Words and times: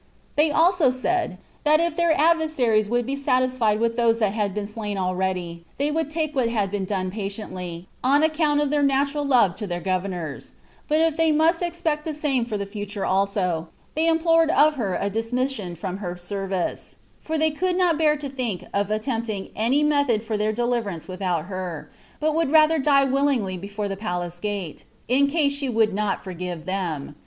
They 0.35 0.47
said 0.47 0.55
also, 0.55 0.89
that 1.63 1.79
if 1.79 1.95
their 1.95 2.19
adversaries 2.19 2.89
would 2.89 3.05
be 3.05 3.15
satisfied 3.15 3.79
with 3.79 3.97
those 3.97 4.17
that 4.17 4.33
had 4.33 4.51
been 4.51 4.65
slain 4.65 4.97
already, 4.97 5.63
they 5.77 5.91
would 5.91 6.09
take 6.09 6.35
what 6.35 6.49
had 6.49 6.71
been 6.71 6.85
done 6.85 7.11
patiently, 7.11 7.87
on 8.03 8.23
account 8.23 8.61
of 8.61 8.71
their 8.71 8.81
natural 8.81 9.23
love 9.23 9.53
to 9.57 9.67
their 9.67 9.79
governors; 9.79 10.53
but 10.87 11.01
if 11.01 11.17
they 11.17 11.31
must 11.31 11.61
expect 11.61 12.03
the 12.03 12.15
same 12.15 12.45
for 12.45 12.57
the 12.57 12.65
future 12.65 13.05
also, 13.05 13.67
they 13.93 14.07
implored 14.07 14.49
of 14.49 14.73
her 14.73 14.95
a 14.99 15.07
dismission 15.11 15.75
from 15.75 15.97
her 15.97 16.17
service; 16.17 16.95
for 17.21 17.37
they 17.37 17.51
could 17.51 17.77
not 17.77 17.99
bear 17.99 18.17
to 18.17 18.27
think 18.27 18.65
of 18.73 18.89
attempting 18.89 19.49
any 19.55 19.83
method 19.83 20.23
for 20.23 20.35
their 20.35 20.51
deliverance 20.51 21.07
without 21.07 21.45
her, 21.45 21.91
but 22.19 22.33
would 22.33 22.49
rather 22.51 22.79
die 22.79 23.05
willingly 23.05 23.55
before 23.55 23.87
the 23.87 23.95
palace 23.95 24.39
gate, 24.39 24.83
in 25.07 25.27
case 25.27 25.53
she 25.53 25.69
would 25.69 25.93
not 25.93 26.23
forgive 26.23 26.65
them. 26.65 27.15